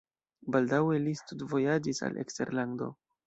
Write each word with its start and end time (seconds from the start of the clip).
Baldaŭe 0.55 0.95
li 1.03 1.13
studvojaĝis 1.19 2.03
al 2.09 2.19
eksterlando. 2.25 2.89